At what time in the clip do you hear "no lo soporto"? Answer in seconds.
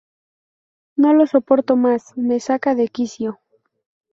0.95-1.75